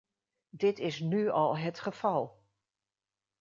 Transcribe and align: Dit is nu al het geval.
Dit 0.49 0.79
is 0.79 0.99
nu 0.99 1.29
al 1.29 1.57
het 1.57 1.79
geval. 1.79 2.43